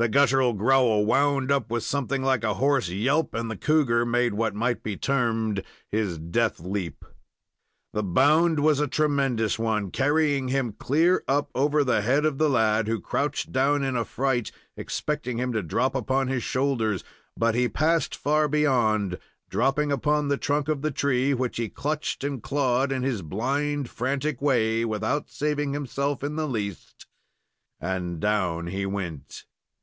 The 0.00 0.08
guttural 0.08 0.52
growl 0.52 1.04
wound 1.04 1.50
up 1.50 1.72
with 1.72 1.82
something 1.82 2.22
like 2.22 2.44
a 2.44 2.54
hoarse 2.54 2.88
yelp, 2.88 3.34
and 3.34 3.50
the 3.50 3.56
cougar 3.56 4.06
made 4.06 4.32
what 4.32 4.54
might 4.54 4.84
be 4.84 4.96
termed 4.96 5.60
his 5.90 6.18
death 6.18 6.60
leap. 6.60 7.04
The 7.92 8.04
bound 8.04 8.60
was 8.60 8.78
a 8.78 8.86
tremendous 8.86 9.58
one, 9.58 9.90
carrying 9.90 10.46
him 10.50 10.70
clear 10.74 11.24
up 11.26 11.50
over 11.52 11.82
the 11.82 12.00
head 12.02 12.24
of 12.24 12.38
the 12.38 12.48
lad, 12.48 12.86
who 12.86 13.00
crouched 13.00 13.50
down 13.50 13.82
in 13.82 13.96
affright, 13.96 14.52
expecting 14.76 15.36
him 15.38 15.52
to 15.52 15.64
drop 15.64 15.96
upon 15.96 16.28
his 16.28 16.44
shoulders; 16.44 17.02
but 17.36 17.56
he 17.56 17.68
passed 17.68 18.14
far 18.14 18.46
beyond, 18.46 19.18
dropping 19.50 19.90
upon 19.90 20.28
the 20.28 20.36
trunk 20.38 20.68
of 20.68 20.80
the 20.82 20.92
tree, 20.92 21.34
which 21.34 21.56
he 21.56 21.68
clutched 21.68 22.22
and 22.22 22.40
clawed 22.44 22.92
in 22.92 23.02
his 23.02 23.20
blind, 23.20 23.90
frantic 23.90 24.40
way, 24.40 24.84
without 24.84 25.28
saving 25.28 25.72
himself 25.72 26.22
in 26.22 26.36
the 26.36 26.46
least, 26.46 27.06
and 27.80 28.20
down 28.20 28.68
he 28.68 28.86
went. 28.86 29.44